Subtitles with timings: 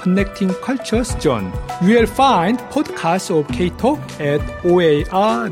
[0.00, 1.52] Connecting Cultures Zone.
[1.82, 5.50] You will find podcasts of K-Talk at oar.org.nz.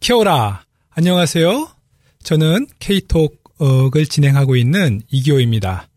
[0.00, 0.64] 키오라.
[0.90, 1.68] 안녕하세요.
[2.24, 5.88] 저는 K-Talk을 진행하고 있는 이기호입니다.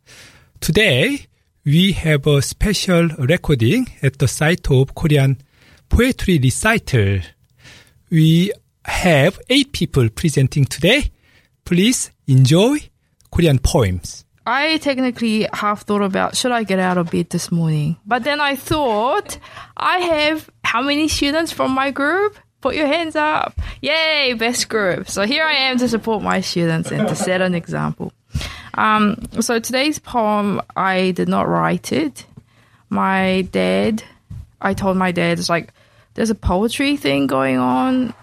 [0.60, 1.26] Today,
[1.66, 5.38] we have a special recording at the site of Korean
[5.90, 7.22] Poetry Recital.
[8.12, 8.52] We
[8.92, 11.12] have eight people presenting today.
[11.66, 12.78] Please enjoy
[13.32, 14.26] Korean poems.
[14.46, 17.98] I technically half thought about should I get out of bed this morning?
[18.06, 19.40] But then I thought
[19.76, 22.38] I have how many students from my group?
[22.62, 23.60] Put your hands up.
[23.82, 25.10] Yay, best group.
[25.10, 28.12] So here I am to support my students and to set an example.
[28.76, 32.26] Um, so today's poem, I did not write it.
[32.90, 34.04] My dad,
[34.62, 35.74] I told my dad, it's like,
[36.16, 38.14] there's a poetry thing going on.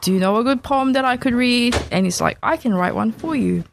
[0.00, 1.76] Do you know a good poem that I could read?
[1.90, 3.64] And he's like, I can write one for you.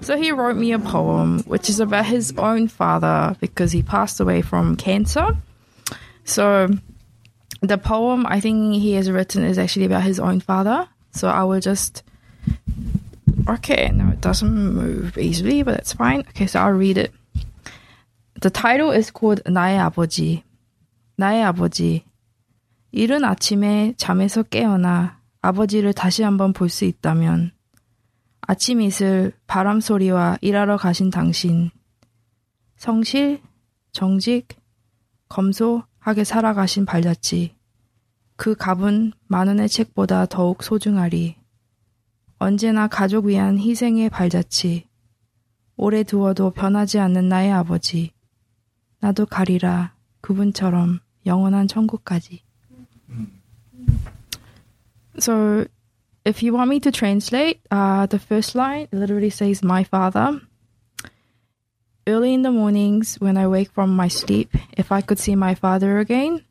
[0.00, 4.20] So he wrote me a poem, which is about his own father because he passed
[4.20, 5.36] away from cancer.
[6.24, 6.68] So
[7.60, 10.88] the poem I think he has written is actually about his own father.
[11.12, 12.02] So I will just.
[13.48, 16.20] Okay, no, it doesn't move easily, but that's fine.
[16.30, 17.12] Okay, so I'll read it.
[18.40, 20.42] The title is called 나의 아버지.
[21.16, 22.04] 나의 아버지.
[22.92, 27.51] 이른 아침에 잠에서 깨어나 아버지를 다시 한번 볼 수 있다면
[28.41, 31.69] 아침 이슬 바람 소리와 일하러 가신 당신
[32.75, 33.41] 성실
[33.91, 34.47] 정직
[35.29, 37.55] 검소하게 살아가신 발자취
[38.35, 41.35] 그 값은 만 원의 책보다 더욱 소중하리.
[42.37, 44.87] 언제나 가족 위한 희생의 발자취
[45.75, 48.13] 오래 두어도 변하지 않는 나의 아버지
[49.01, 49.93] 나도 가리라.
[50.21, 52.41] 그분처럼 영원한 천국까지
[55.19, 55.67] So,
[56.25, 60.41] if you want me to translate, uh, the first line literally says, My father.
[62.07, 65.53] Early in the mornings, when I wake from my sleep, if I could see my
[65.53, 66.43] father again,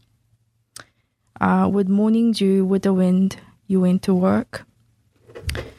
[1.40, 4.66] uh, with morning dew, with the wind, you went to work.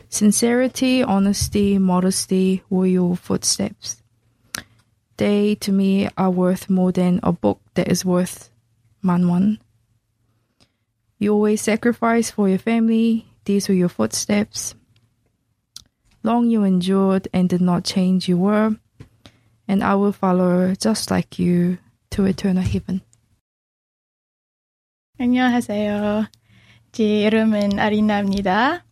[0.09, 4.01] Sincerity, honesty, modesty were your footsteps.
[5.17, 8.49] They, to me, are worth more than a book that is worth
[9.03, 9.59] manwan.
[11.18, 13.26] You always sacrifice for your family.
[13.44, 14.74] These were your footsteps.
[16.22, 18.76] Long you endured and did not change you were,
[19.68, 21.78] and I will follow just like you
[22.10, 23.02] to eternal heaven.
[25.18, 26.26] 안녕하세요.
[26.92, 28.82] 제 이름은 아리나입니다.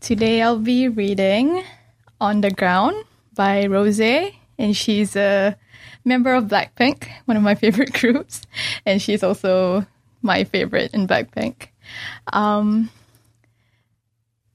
[0.00, 1.62] Today I'll be reading
[2.20, 4.00] On the Ground by Rose,
[4.58, 5.56] and she's a
[6.04, 8.42] member of Blackpink, one of my favorite groups,
[8.84, 9.86] and she's also
[10.22, 11.68] my favorite in Blackpink.
[12.32, 12.90] Um,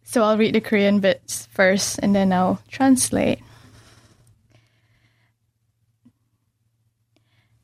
[0.03, 3.39] so I'll read the Korean bits first and then I'll translate.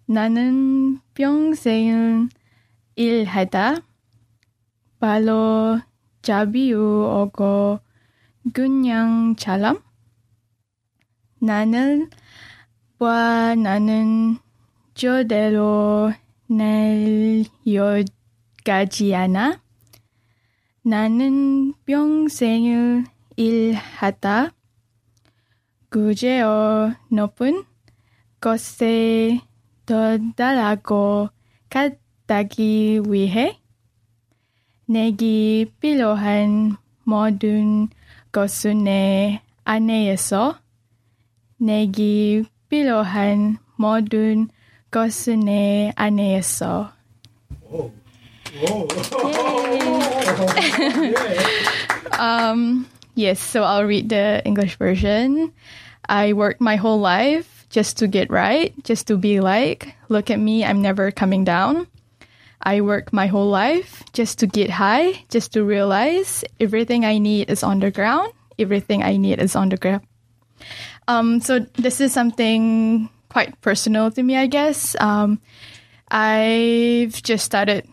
[0.09, 2.29] 나는 평생을
[2.95, 3.81] 일하다
[4.99, 5.81] 발로
[6.21, 7.79] 잡이우고
[8.53, 9.83] 그냥 잘람
[11.39, 12.09] 나는
[12.97, 14.39] 봐 나는
[14.93, 16.13] 저대로
[16.56, 19.62] 내일여기까지 않아
[20.82, 23.04] 나는 평생을
[23.36, 24.50] 일하다.
[25.88, 27.64] 그제어 높은
[28.40, 29.40] 곳에
[29.86, 31.28] 도달하고
[31.68, 33.58] 가기 위해
[34.86, 37.88] 내게 필요한 모든
[38.32, 40.58] 것은 내 안에서
[41.58, 44.48] 내게 필요한 모든
[44.91, 46.91] 것은 내 안에서
[52.17, 55.53] um, yes, so I'll read the English version.
[56.07, 60.39] I worked my whole life just to get right, just to be like, look at
[60.39, 61.87] me, I'm never coming down.
[62.61, 67.49] I work my whole life just to get high, just to realize everything I need
[67.49, 68.33] is on the ground.
[68.57, 70.01] Everything I need is on the ground.
[71.07, 74.94] Um, so this is something quite personal to me, I guess.
[75.00, 75.40] Um,
[76.10, 77.88] I've just started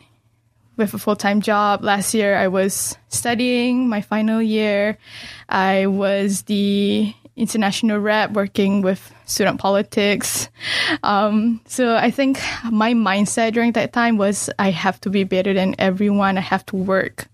[0.75, 1.81] with a full time job.
[1.81, 4.97] Last year, I was studying my final year.
[5.47, 10.49] I was the international rep, working with student politics.
[11.03, 15.53] Um, so I think my mindset during that time was I have to be better
[15.53, 16.37] than everyone.
[16.37, 17.27] I have to work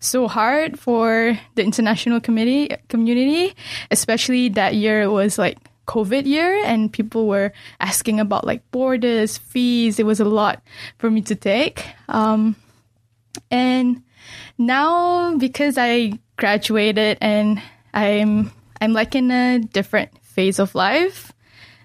[0.00, 3.54] so hard for the international committee community,
[3.90, 9.38] especially that year it was like COVID year and people were asking about like borders,
[9.38, 9.98] fees.
[9.98, 10.62] It was a lot
[10.98, 11.84] for me to take.
[12.08, 12.56] Um,
[13.50, 14.02] and
[14.58, 18.50] now because I graduated and I'm
[18.80, 21.32] I'm like in a different phase of life,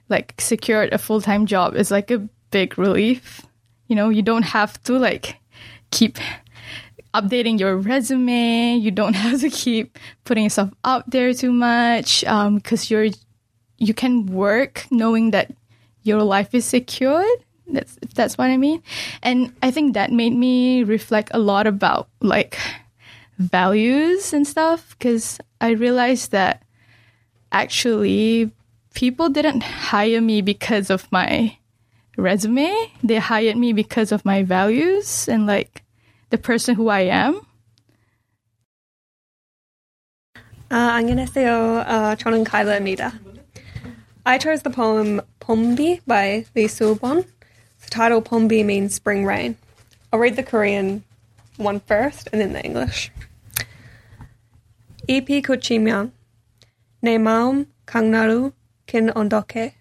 [0.10, 3.46] like secured a full time job is like a big relief.
[3.88, 5.38] You know, you don't have to like
[5.92, 6.18] keep
[7.14, 8.76] updating your resume.
[8.76, 13.10] You don't have to keep putting yourself out there too much because um, you're
[13.79, 15.53] you can work knowing that
[16.03, 17.27] your life is secured.
[17.67, 18.83] That's that's what I mean.
[19.23, 22.59] And I think that made me reflect a lot about like
[23.39, 26.63] values and stuff because I realized that
[27.53, 28.53] actually
[28.95, 31.57] people didn't hire me because of my
[32.17, 32.71] resume.
[33.03, 35.83] They hired me because of my values and like
[36.31, 37.41] the person who I am.
[40.71, 41.85] Uh, 안녕하세요.
[41.87, 43.13] Uh, 저는 카일라입니다.
[44.29, 47.25] I chose the poem Pombi by Lee Soo-bon.
[47.83, 49.57] The title Pombi means spring rain.
[50.13, 51.05] I'll read the Korean
[51.57, 53.11] one first and then the English.
[55.07, 56.13] 잎이 그치면
[57.01, 58.53] 내 마음 강나루
[58.87, 59.75] 긴 언덕에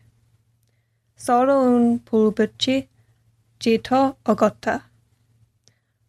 [1.16, 2.90] 서러운 불빛이
[3.60, 4.90] 짙어 어긋다.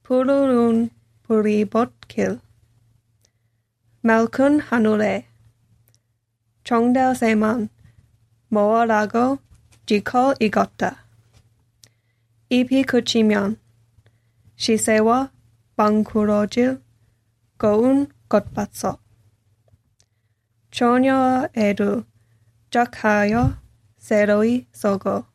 [0.02, 0.90] 푸르른
[1.22, 2.40] 불이벗길
[4.00, 5.26] 맑은 하늘에
[6.64, 7.68] 정달새만
[8.49, 9.37] 모아라고
[9.85, 11.05] 지코 익었다.
[12.49, 13.59] 잎이 그치면
[14.55, 15.31] 시세와
[15.75, 16.81] 방구러질
[17.57, 18.99] 고운 꽃밭속
[20.71, 22.03] 처녀애도
[22.71, 23.57] 짝하여
[23.97, 25.25] 새로이 쏘고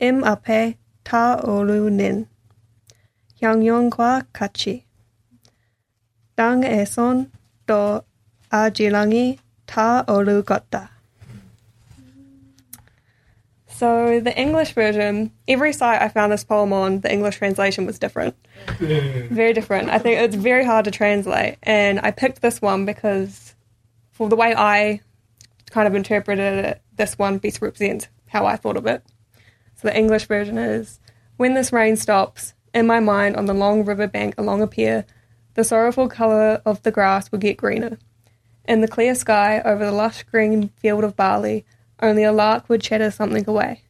[0.00, 2.28] 임 앞에 타오르는
[3.40, 4.84] 향연과 같이
[6.34, 7.30] 땅에선
[7.66, 8.02] 또
[8.50, 10.95] 아지랑이 타오르겠다.
[13.76, 17.98] So the English version, every site I found this poem on, the English translation was
[17.98, 18.34] different.
[18.78, 19.90] very different.
[19.90, 21.58] I think it's very hard to translate.
[21.62, 23.54] And I picked this one because
[24.12, 25.00] for the way I
[25.70, 29.04] kind of interpreted it, this one best represents how I thought of it.
[29.74, 30.98] So the English version is
[31.36, 35.04] When this rain stops, in my mind on the long river bank along a pier,
[35.52, 37.98] the sorrowful colour of the grass will get greener.
[38.64, 41.66] In the clear sky over the lush green field of barley,
[42.00, 43.82] only a lark would chatter something away.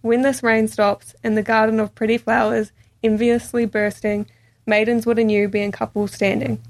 [0.00, 2.72] When this rain stops, in the garden of pretty flowers,
[3.02, 4.26] enviously bursting,
[4.66, 6.62] maidens would anew be in couples standing.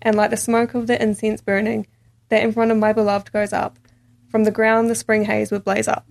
[0.00, 1.86] And like the smoke of the incense burning,
[2.28, 3.78] that in front of my beloved goes up,
[4.28, 6.06] from the ground the spring haze would blaze up.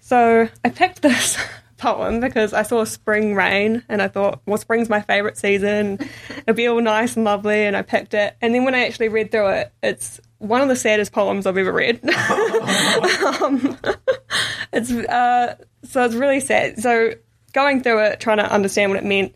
[0.00, 1.38] So I picked this
[1.84, 5.98] poem because I saw spring rain and I thought, well, spring's my favourite season.
[6.38, 8.34] It'll be all nice and lovely, and I picked it.
[8.40, 11.58] And then when I actually read through it, it's one of the saddest poems I've
[11.58, 12.02] ever read.
[13.42, 13.78] um,
[14.72, 16.78] it's uh, so it's really sad.
[16.78, 17.12] So
[17.52, 19.34] going through it, trying to understand what it meant,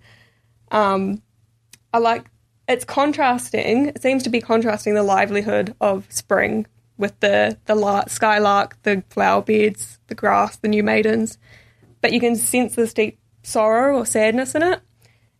[0.71, 1.23] um,
[1.93, 2.31] I like
[2.67, 3.89] it's contrasting.
[3.89, 6.67] It seems to be contrasting the livelihood of spring
[6.97, 11.37] with the the lark, skylark, the flower beds, the grass, the new maidens,
[12.01, 14.81] but you can sense this deep sorrow or sadness in it.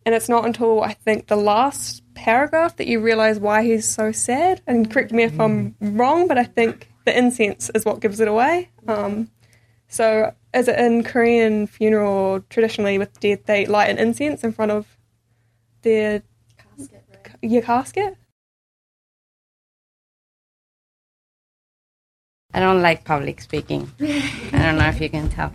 [0.05, 4.11] And it's not until I think the last paragraph that you realize why he's so
[4.11, 4.61] sad.
[4.65, 8.27] And correct me if I'm wrong, but I think the incense is what gives it
[8.27, 8.69] away.
[8.87, 9.29] Um,
[9.87, 14.97] so, as in Korean funeral, traditionally with death, they light an incense in front of
[15.81, 16.23] their
[16.57, 17.35] casket, right?
[17.41, 18.17] your casket.
[22.53, 23.91] I don't like public speaking.
[23.99, 25.53] I don't know if you can tell.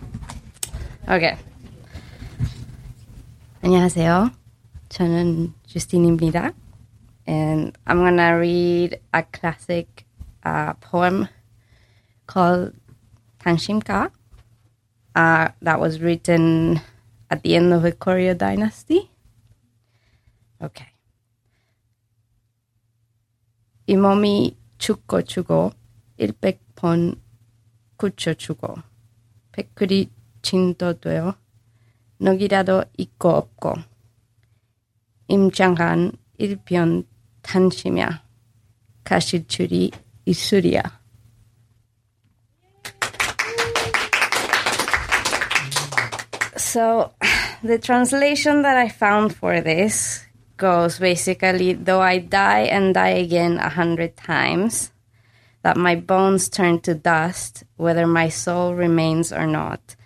[1.07, 1.37] Okay.
[3.61, 4.31] 안녕하세요.
[4.89, 6.51] 저는 주스틴입니다.
[7.27, 10.07] And I'm gonna read a classic
[10.43, 11.27] uh, poem
[12.25, 12.73] called
[13.37, 14.09] Dansimga
[15.13, 16.81] uh, that was written
[17.29, 19.11] at the end of the Koryo dynasty.
[20.59, 20.87] Okay.
[23.85, 25.69] 이 몸이 죽고 죽어
[26.17, 27.21] 일백번
[27.95, 28.73] 굳혀 죽어
[29.51, 31.34] 백그리 진도되어
[32.18, 33.74] 넉이라도 있고 없고
[35.28, 37.04] 임장한 일편
[37.42, 38.08] 탄시며
[39.04, 39.90] 가실 줄이
[40.24, 40.82] 있으리야.
[46.56, 47.10] So,
[47.62, 50.24] the translation that I found for this
[50.56, 54.92] goes basically, though I die and die again a hundred times,
[55.62, 59.96] that my bones turn to dust, whether my soul remains or not.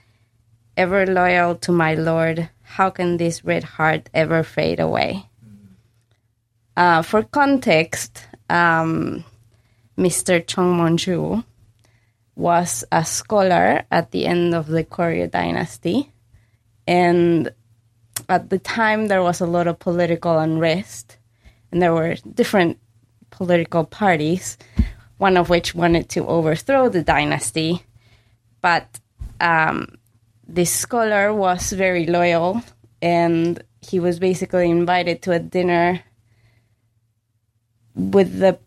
[0.79, 5.27] Ever loyal to my Lord, how can this red heart ever fade away?
[6.77, 9.25] Uh, for context, um,
[9.97, 10.39] Mr.
[10.47, 11.43] Chong Mong-ju
[12.37, 16.13] was a scholar at the end of the Koryo dynasty.
[16.87, 17.51] And
[18.29, 21.17] at the time, there was a lot of political unrest,
[21.73, 22.79] and there were different
[23.31, 24.57] political parties,
[25.17, 27.83] one of which wanted to overthrow the dynasty.
[28.61, 28.87] But
[29.41, 29.98] um,
[30.53, 32.61] this scholar was very loyal,
[33.01, 36.01] and he was basically invited to a dinner
[37.93, 38.59] with the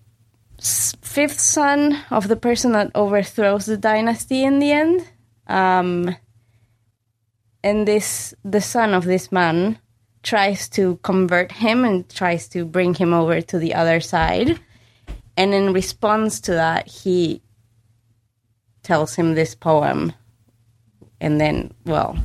[0.61, 5.09] fifth son of the person that overthrows the dynasty in the end.
[5.49, 6.17] Um,
[7.65, 9.79] and this, the son of this man,
[10.23, 14.61] tries to convert him and tries to bring him over to the other side.
[15.37, 17.43] And in response to that, he
[18.83, 20.13] tells him this poem.
[21.23, 22.19] And then, well,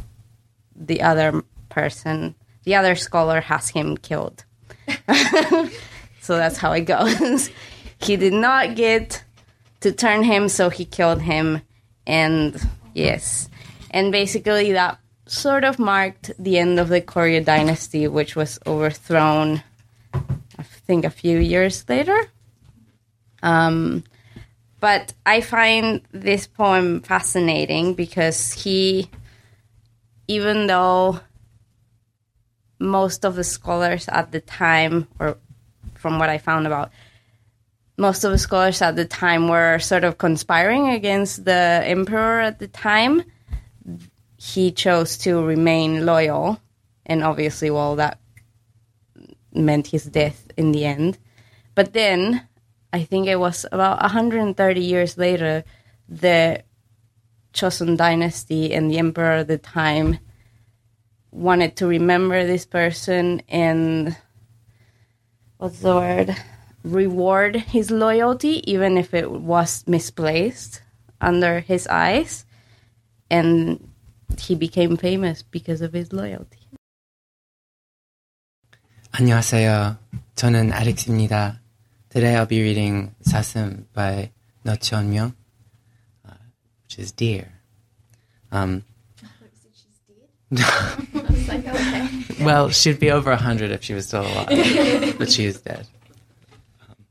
[0.75, 4.44] the other person, the other scholar has him killed.
[6.20, 7.51] so that's how it goes.
[8.01, 9.24] he did not get
[9.82, 11.62] to turn him, so he killed him.
[12.08, 12.60] And
[12.96, 13.50] yes,
[13.92, 19.62] and basically that sort of marked the end of the Koryo dynasty, which was overthrown,
[20.12, 22.32] I think, a few years later.
[23.44, 24.06] Um,
[24.80, 29.10] but I find this poem fascinating because he,
[30.28, 31.20] even though
[32.80, 35.38] most of the scholars at the time, or
[35.96, 36.92] from what I found about,
[37.98, 42.60] most of the scholars at the time were sort of conspiring against the emperor at
[42.60, 43.24] the time.
[44.38, 46.62] He chose to remain loyal,
[47.08, 48.20] and obviously, well, that
[49.52, 51.18] meant his death in the end.
[51.74, 52.48] But then,
[52.97, 55.65] I think it was about 130 years later,
[56.09, 56.62] the
[57.55, 60.19] Chosun dynasty and the emperor at the time
[61.31, 64.17] wanted to remember this person and
[65.57, 66.37] what's the word
[66.85, 70.83] reward his loyalty even if it was misplaced
[71.21, 72.45] under his eyes
[73.31, 73.89] and
[74.39, 76.59] he became famous because of his loyalty
[79.12, 79.99] 안녕하세요.
[80.37, 81.61] 저는 Alex입니다.
[82.18, 84.32] Today I'll be reading 사슴 by
[84.66, 85.36] No Cheon-myung,
[86.28, 86.34] uh,
[86.82, 87.62] which is deer.
[88.52, 88.84] Um,
[90.50, 90.64] she's
[91.62, 92.42] dead?
[92.42, 94.48] Well, she'd be over 100 if she was still alive,
[95.20, 95.86] but she is dead.
[96.82, 97.06] Um,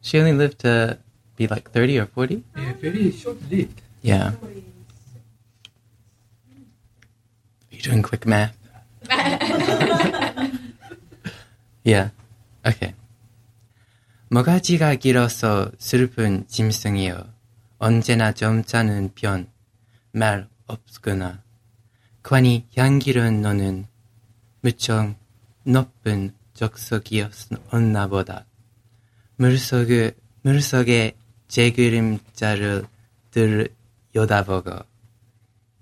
[0.00, 0.96] she only lived to
[1.36, 2.42] be like 30 or 40?
[2.56, 3.82] Yeah, very short-lived.
[4.00, 4.32] Yeah.
[4.32, 4.48] Are
[7.70, 8.56] you doing quick math?
[11.84, 12.08] yeah.
[12.64, 12.94] Okay.
[14.28, 17.32] 모가지가 길어서 슬픈 짐승이여
[17.78, 21.42] 언제나 점잖은 편말 없구나.
[22.24, 23.86] 관이 향기로운 너는
[24.62, 25.14] 무척
[25.62, 28.46] 높은 적석이었나 보다.
[29.36, 31.16] 물속에, 물속에
[31.46, 32.84] 제 그림자를
[33.30, 34.72] 들여다보고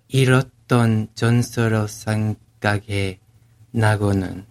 [0.09, 3.21] 잃었던 전설로 생각해
[3.71, 4.45] 나고는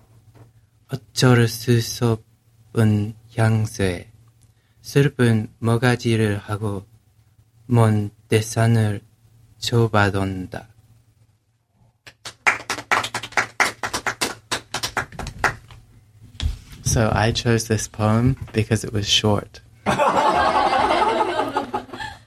[0.88, 2.18] 어쩔 수
[2.74, 4.11] 없은 향수에
[4.81, 6.85] 슬픈 모가지를 하고
[7.67, 9.01] 먼 대산을
[9.59, 10.69] 좁아돈다.
[16.85, 19.61] So I chose this poem because it was short.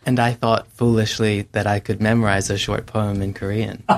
[0.06, 3.84] and I thought foolishly that I could memorize a short poem in Korean.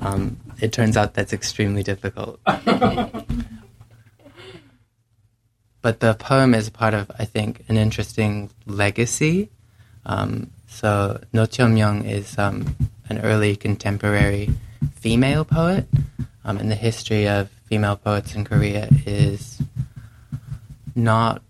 [0.00, 2.38] Um, it turns out that's extremely difficult.
[5.85, 9.51] but the poem is part of, I think, an interesting legacy.
[10.03, 12.75] Um, so No Cheon-myung is um,
[13.07, 14.49] an early contemporary
[14.95, 15.85] female poet,
[16.43, 19.61] um, and the history of female poets in Korea is
[20.95, 21.43] not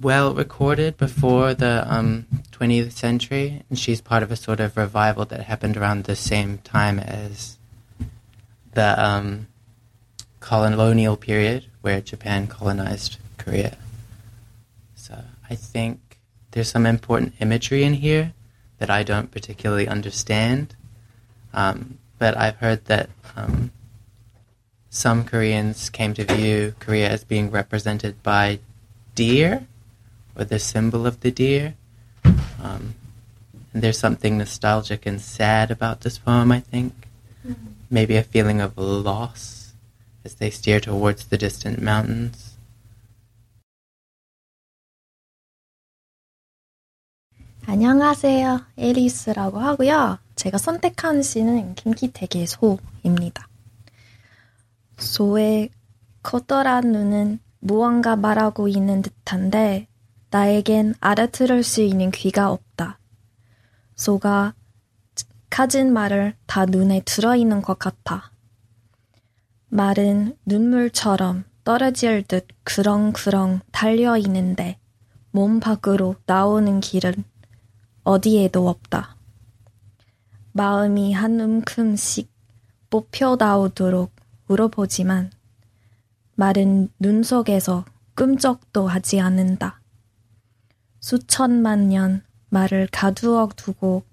[0.00, 5.26] well recorded before the um, 20th century, and she's part of a sort of revival
[5.26, 7.58] that happened around the same time as
[8.72, 9.46] the um,
[10.40, 13.76] colonial period where Japan colonized Korea.
[14.94, 16.18] So I think
[16.52, 18.32] there's some important imagery in here
[18.78, 20.74] that I don't particularly understand,
[21.52, 23.70] um, but I've heard that um,
[24.88, 28.60] some Koreans came to view Korea as being represented by
[29.14, 29.66] deer,
[30.36, 31.74] or the symbol of the deer.
[32.62, 32.94] Um,
[33.72, 36.92] and there's something nostalgic and sad about this poem, I think.
[37.90, 39.74] Maybe a feeling of loss
[40.24, 42.53] as they steer towards the distant mountains.
[47.74, 48.60] 안녕하세요.
[48.78, 50.20] 에리스라고 하고요.
[50.36, 53.48] 제가 선택한 시는 김기택의 소입니다.
[54.96, 55.70] 소의
[56.22, 59.88] 커다란 눈은 무언가 말하고 있는 듯한데
[60.30, 63.00] 나에겐 알아들을 수 있는 귀가 없다.
[63.96, 64.54] 소가
[65.50, 68.30] 가진 말을 다 눈에 들어있는 것 같아.
[69.66, 74.78] 말은 눈물처럼 떨어질 듯 그렁그렁 달려 있는데
[75.32, 77.33] 몸 밖으로 나오는 길은
[78.04, 79.16] 어디에도 없다.
[80.52, 82.30] 마음이 한 움큼씩
[82.90, 84.12] 뽑혀 나오도록
[84.46, 85.32] 울어보지만
[86.36, 87.84] 말은 눈 속에서
[88.14, 89.80] 끔적도 하지 않는다.
[91.00, 94.04] 수천만 년 말을 가두어 두고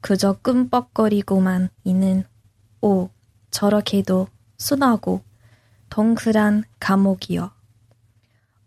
[0.00, 2.24] 그저 끔뻑거리고만 있는
[2.80, 3.10] 오
[3.50, 5.22] 저렇게도 순하고
[5.90, 7.52] 동그란 감옥이여.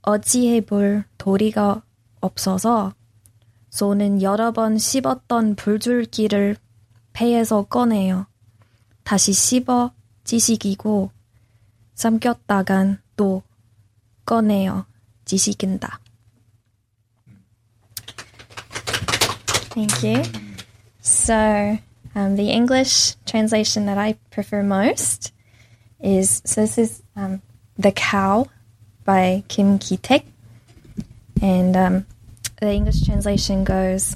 [0.01, 1.83] 어찌해 볼 도리가
[2.21, 2.93] 없어서
[3.77, 6.55] 소는 여러 번 씹었던 불줄기를
[7.13, 8.25] 배에서 꺼내요.
[9.03, 9.91] 다시 씹어
[10.23, 11.11] 지식이고
[11.93, 13.43] 삼켰다간 또
[14.25, 14.87] 꺼내요.
[15.25, 15.99] 지식인다.
[19.75, 20.23] Thank you.
[20.99, 21.77] So,
[22.15, 25.33] um, the English translation that I prefer most
[26.03, 27.43] is so this is um,
[27.77, 28.47] The Cow
[29.05, 30.25] by Kim Ki-taek.
[31.43, 32.05] And um,
[32.59, 34.15] the English translation goes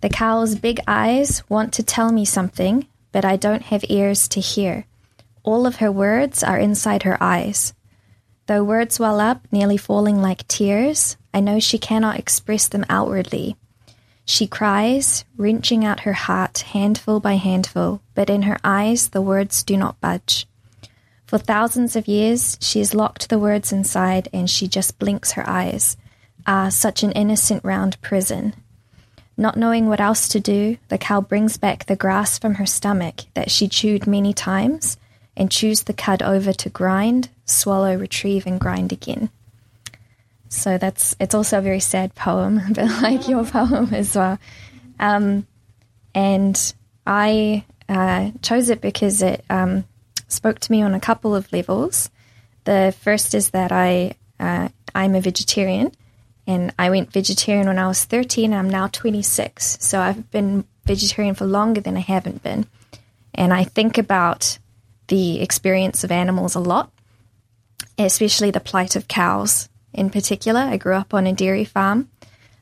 [0.00, 4.40] The cow's big eyes want to tell me something, but I don't have ears to
[4.40, 4.86] hear.
[5.42, 7.74] All of her words are inside her eyes.
[8.46, 13.56] Though words well up, nearly falling like tears, I know she cannot express them outwardly.
[14.24, 19.62] She cries, wrenching out her heart handful by handful, but in her eyes the words
[19.62, 20.46] do not budge.
[21.26, 25.48] For thousands of years, she has locked the words inside and she just blinks her
[25.48, 25.96] eyes.
[26.46, 28.54] Ah, such an innocent round prison.
[29.36, 33.22] Not knowing what else to do, the cow brings back the grass from her stomach
[33.34, 34.96] that she chewed many times
[35.36, 39.28] and chews the cud over to grind, swallow, retrieve, and grind again.
[40.48, 44.38] So that's it's also a very sad poem, a bit like your poem as well.
[44.98, 45.46] Um,
[46.14, 46.74] and
[47.06, 49.84] I uh, chose it because it um,
[50.28, 52.10] spoke to me on a couple of levels.
[52.64, 55.92] The first is that I uh, I'm a vegetarian,
[56.46, 58.52] and I went vegetarian when I was 13.
[58.52, 62.66] And I'm now 26, so I've been vegetarian for longer than I haven't been.
[63.34, 64.58] And I think about
[65.08, 66.90] the experience of animals a lot,
[67.98, 70.60] especially the plight of cows in particular.
[70.60, 72.08] I grew up on a dairy farm,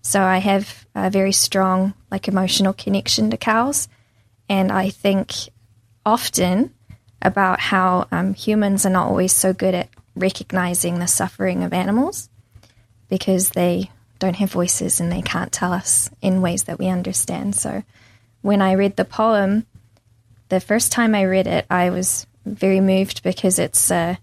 [0.03, 3.88] so I have a very strong, like, emotional connection to cows.
[4.49, 5.33] And I think
[6.05, 6.75] often
[7.23, 12.29] about how um, humans are not always so good at recognizing the suffering of animals
[13.14, 17.55] because they don't have voices and they can't tell us in ways that we understand.
[17.55, 17.85] So
[18.42, 19.66] when I read the poem,
[20.48, 24.18] the first time I read it, I was very moved because it's a,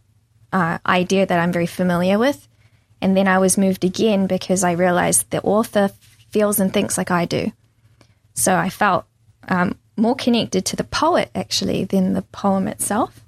[0.51, 2.49] a idea that I'm very familiar with.
[2.99, 5.89] And then I was moved again because I realized the author
[6.31, 7.53] feels and thinks like I do.
[8.33, 9.05] So I felt
[9.47, 13.21] um, more connected to the poet actually than the poem itself.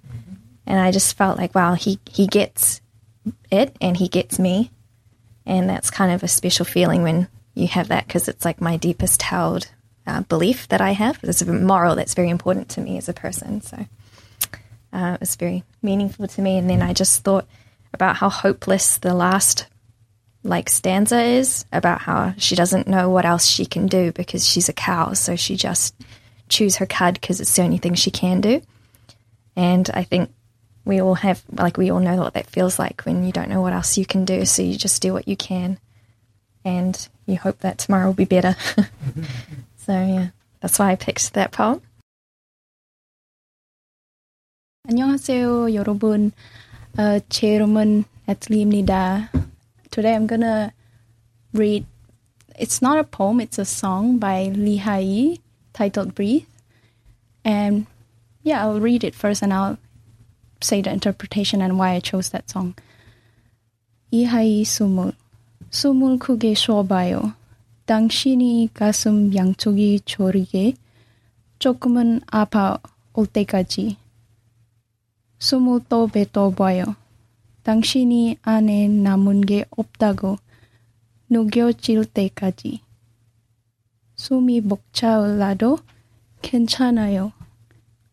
[0.67, 2.81] And I just felt like, wow, he, he gets
[3.49, 4.69] it and he gets me.
[5.45, 8.77] And that's kind of a special feeling when you have that because it's like my
[8.77, 9.69] deepest held
[10.07, 11.19] uh, belief that I have.
[11.23, 13.61] It's a moral that's very important to me as a person.
[13.61, 13.85] So
[14.91, 16.57] uh, it was very meaningful to me.
[16.57, 17.47] And then I just thought
[17.93, 19.67] about how hopeless the last
[20.45, 24.67] like stanza is about how she doesn't know what else she can do because she's
[24.67, 25.13] a cow.
[25.13, 25.95] So she just
[26.49, 28.61] chews her cud because it's the only thing she can do.
[29.55, 30.31] And I think
[30.84, 33.60] we all have, like, we all know what that feels like when you don't know
[33.60, 34.44] what else you can do.
[34.44, 35.78] So you just do what you can.
[36.64, 38.56] And you hope that tomorrow will be better.
[39.76, 40.28] so, yeah,
[40.60, 41.82] that's why I picked that poem.
[44.88, 46.32] 안녕하세요, 여러분.
[46.98, 49.28] Uh, 제 이름은 애틀리입니다.
[49.90, 50.72] Today I'm gonna
[51.52, 51.84] read.
[52.58, 55.38] It's not a poem; it's a song by Lee Hai
[55.74, 56.46] titled "Breathe."
[57.44, 57.86] And
[58.42, 59.76] yeah, I'll read it first, and I'll
[60.63, 62.75] say the interpretation and why I chose that song.
[64.11, 65.11] 이하이 숨을
[65.69, 67.33] 숨을 크게 쉬어봐요.
[67.85, 70.75] 당신이 가슴 양쪽이 저리게
[71.59, 72.77] 조금은 아파
[73.13, 73.97] 올 때까지
[75.39, 76.95] 숨을 또 뱉어봐요.
[77.63, 80.37] 당신이 안에 남은 게 없다고
[81.27, 82.81] 녹여질 때까지
[84.15, 85.79] 숨이 벅차올라도
[86.41, 87.31] 괜찮아요.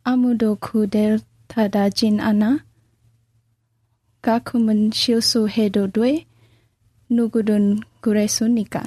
[0.03, 2.51] 아무도 그댈 thada jin ana
[4.25, 6.13] kakumun shilsu hedo dwe
[7.15, 7.67] nugudun
[8.03, 8.83] guresunika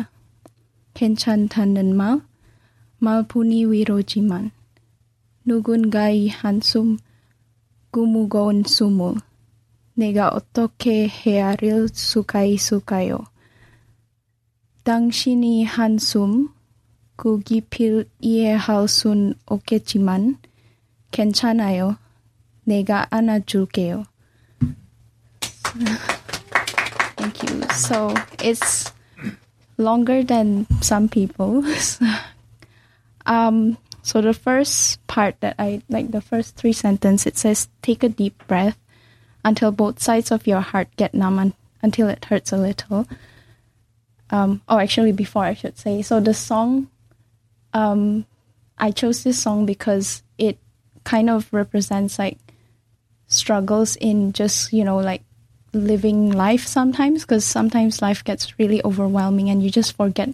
[0.95, 2.17] kenchan tanen mal
[3.03, 4.45] malpuni wirojiman
[5.47, 6.89] nugun gai hansum
[7.93, 9.21] gumugon sumul
[9.95, 13.19] 내가 어떻게 헤아릴 수가 있을까요?
[14.83, 16.49] 당신이 한숨
[17.15, 20.39] 그 깊이 이해할 순 없겠지만
[21.11, 21.97] 괜찮아요.
[22.64, 24.04] 내가 안아줄게요.
[27.16, 27.62] Thank you.
[27.74, 28.92] So it's
[29.76, 31.64] longer than some people.
[33.26, 38.02] um, so the first part that I like, the first three sentences, it says, "Take
[38.02, 38.78] a deep breath
[39.44, 43.06] until both sides of your heart get numb un- until it hurts a little."
[44.30, 46.88] Um, oh, actually, before I should say, so the song,
[47.72, 48.26] um,
[48.76, 50.58] I chose this song because it
[51.04, 52.38] kind of represents like
[53.33, 55.23] struggles in just you know like
[55.73, 60.29] living life sometimes because sometimes life gets really overwhelming and you just forget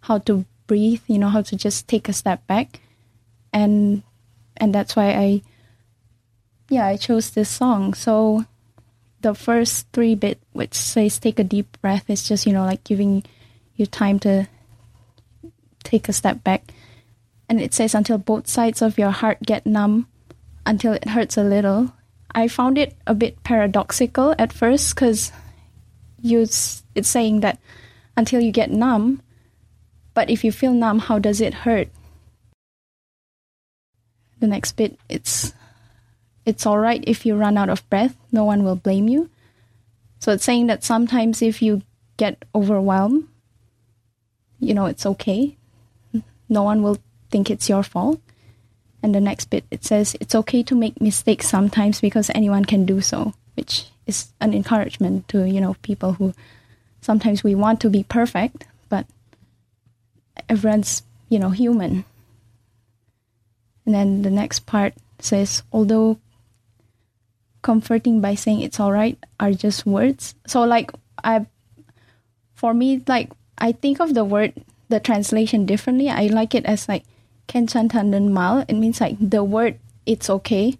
[0.00, 2.80] how to breathe you know how to just take a step back.
[3.52, 4.02] And
[4.56, 5.42] and that's why i
[6.68, 7.94] yeah i chose this song.
[7.94, 8.44] So
[9.20, 12.84] the first three bit which says take a deep breath is just you know like
[12.84, 13.24] giving
[13.76, 14.48] you time to
[15.82, 16.64] take a step back.
[17.48, 20.08] And it says until both sides of your heart get numb
[20.66, 21.92] until it hurts a little
[22.34, 25.32] I found it a bit paradoxical at first because
[26.20, 27.58] you it's saying that
[28.16, 29.22] until you get numb,
[30.14, 31.88] but if you feel numb, how does it hurt?
[34.40, 35.54] The next bit, it's
[36.44, 38.16] it's all right if you run out of breath.
[38.32, 39.30] No one will blame you.
[40.18, 41.82] So it's saying that sometimes if you
[42.16, 43.28] get overwhelmed,
[44.58, 45.56] you know, it's okay.
[46.48, 46.98] No one will
[47.30, 48.20] think it's your fault.
[49.04, 52.86] And the next bit, it says it's okay to make mistakes sometimes because anyone can
[52.86, 56.32] do so, which is an encouragement to, you know, people who
[57.02, 59.04] sometimes we want to be perfect, but
[60.48, 62.06] everyone's, you know, human.
[63.84, 66.18] And then the next part says, although
[67.60, 70.34] comforting by saying it's all right are just words.
[70.46, 70.90] So like
[71.22, 71.44] I
[72.54, 76.08] for me like I think of the word the translation differently.
[76.08, 77.04] I like it as like
[77.48, 78.64] Kenchantanan Mal.
[78.68, 80.76] It means like the word it's okay.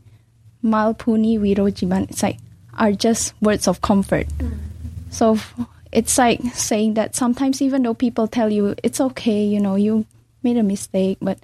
[0.63, 2.11] Mal Puni Wirojiman.
[2.11, 2.39] It's like
[2.77, 4.27] are just words of comfort.
[5.11, 5.39] So
[5.93, 10.07] it's like saying that sometimes even though people tell you it's okay, you know, you
[10.43, 11.39] made a mistake, but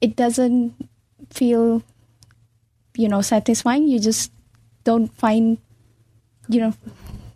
[0.00, 0.74] it doesn't
[1.30, 1.82] feel
[2.96, 3.88] you know satisfying.
[3.88, 4.32] You just
[4.84, 5.58] don't find
[6.48, 6.74] you know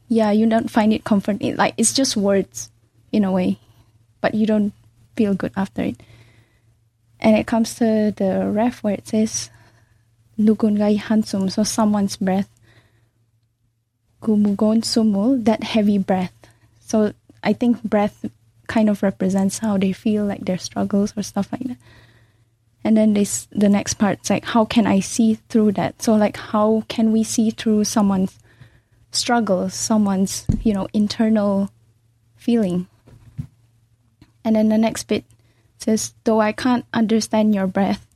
[0.09, 1.57] yeah, you don't find it comforting.
[1.57, 2.71] Like it's just words
[3.13, 3.59] in a way,
[4.21, 4.73] but you don't
[5.17, 6.01] feel good after it
[7.21, 9.51] and it comes to the ref where it says
[10.39, 12.49] "lugungai Hansum, so someone's breath.
[14.23, 16.35] Gumugon Sumul, that heavy breath.
[16.81, 18.25] So I think breath
[18.67, 21.77] kind of represents how they feel, like their struggles or stuff like that.
[22.85, 26.03] And then this, the next part's like, how can I see through that?
[26.03, 28.39] So like, how can we see through someone's
[29.11, 31.71] struggles, someone's you know internal
[32.37, 32.87] feeling?
[34.45, 35.25] And then the next bit
[35.83, 38.07] says, though I can't understand your breath,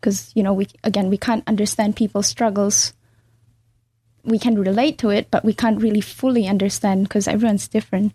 [0.00, 2.92] because, you know, we, again, we can't understand people's struggles.
[4.24, 8.12] We can relate to it, but we can't really fully understand because everyone's different.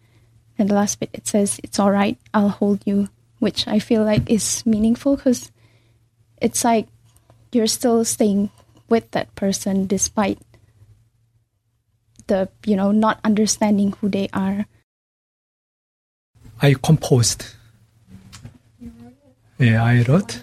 [0.57, 4.03] And the last bit, it says, it's all right, I'll hold you, which I feel
[4.03, 5.51] like is meaningful because
[6.41, 6.87] it's like
[7.51, 8.51] you're still staying
[8.89, 10.39] with that person despite
[12.27, 14.65] the, you know, not understanding who they are.
[16.61, 17.45] I composed.
[19.61, 20.41] 예, wrote.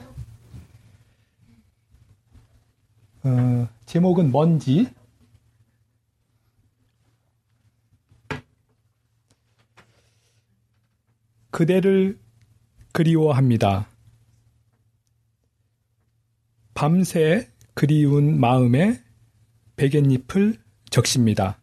[3.24, 4.88] 어, 제목은 뭔지.
[11.50, 12.18] 그대를
[12.92, 13.88] 그리워합니다.
[16.74, 19.02] 밤새 그리운 마음에
[19.76, 21.60] 베갯잎을 적십니다.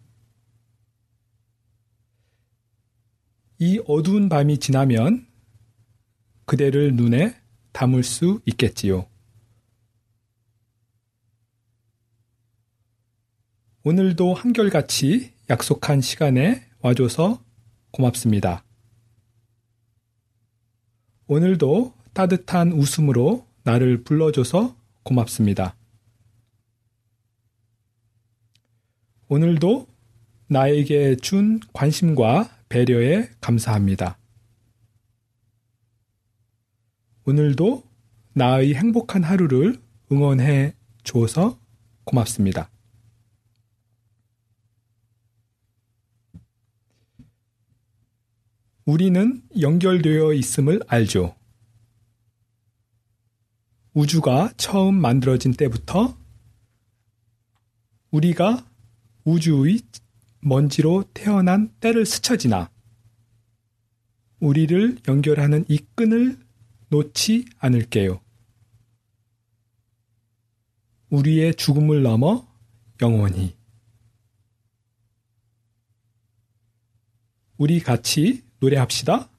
[3.59, 5.26] 이 어두운 밤이 지나면
[6.47, 7.35] 그대를 눈에
[7.73, 9.05] 담을 수 있겠지요.
[13.83, 17.43] 오늘도 한결같이 약속한 시간에 와줘서
[17.91, 18.63] 고맙습니다.
[21.27, 25.75] 오늘도 따뜻한 웃음으로 나를 불러줘서 고맙습니다.
[29.27, 29.87] 오늘도
[30.47, 34.17] 나에게 준 관심과 배려에 감사합니다.
[37.27, 37.83] 오늘도
[38.35, 41.59] 나의 행복한 하루를 응원해 줘서
[42.05, 42.71] 고맙습니다.
[48.85, 51.35] 우리는 연결되어 있음을 알죠.
[53.93, 56.17] 우주가 처음 만들어진 때부터
[58.11, 58.65] 우리가
[59.25, 59.81] 우주의
[60.39, 62.71] 먼지로 태어난 때를 스쳐 지나
[64.39, 66.46] 우리를 연결하는 이 끈을
[66.89, 68.21] 놓지 않을게요.
[71.09, 72.47] 우리의 죽음을 넘어
[73.01, 73.55] 영원히.
[77.57, 79.29] 우리 같이 노래합시다.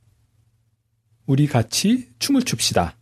[1.26, 2.96] 우리 같이 춤을 춥시다.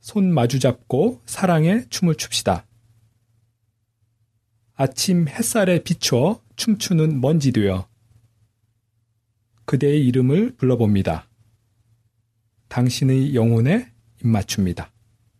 [0.00, 2.66] 손 마주 잡고 사랑의 춤을 춥시다.
[4.74, 7.88] 아침 햇살에 비춰 춤추는 먼지 되어
[9.64, 11.27] 그대의 이름을 불러봅니다.
[12.68, 13.88] 당신의 영혼에
[14.22, 14.90] 입맞춥니다.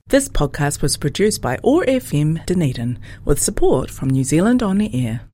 [0.09, 5.21] This podcast was produced by OAR FM Dunedin with support from New Zealand On Air.